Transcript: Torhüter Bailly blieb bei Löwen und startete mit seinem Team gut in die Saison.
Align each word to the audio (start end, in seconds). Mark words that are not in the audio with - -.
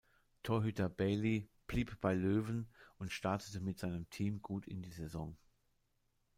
Torhüter 0.41 0.89
Bailly 0.89 1.47
blieb 1.67 2.01
bei 2.01 2.15
Löwen 2.15 2.67
und 2.97 3.11
startete 3.11 3.59
mit 3.59 3.77
seinem 3.77 4.09
Team 4.09 4.41
gut 4.41 4.65
in 4.67 4.81
die 4.81 4.89
Saison. 4.89 5.37